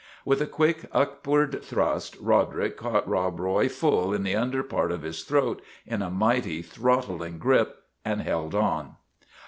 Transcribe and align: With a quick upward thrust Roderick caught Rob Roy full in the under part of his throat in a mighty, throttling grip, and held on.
With 0.25 0.41
a 0.41 0.47
quick 0.47 0.85
upward 0.93 1.61
thrust 1.63 2.17
Roderick 2.19 2.75
caught 2.75 3.07
Rob 3.07 3.39
Roy 3.39 3.69
full 3.69 4.15
in 4.15 4.23
the 4.23 4.35
under 4.35 4.63
part 4.63 4.91
of 4.91 5.03
his 5.03 5.21
throat 5.23 5.61
in 5.85 6.01
a 6.01 6.09
mighty, 6.09 6.63
throttling 6.63 7.37
grip, 7.37 7.83
and 8.03 8.19
held 8.19 8.55
on. 8.55 8.95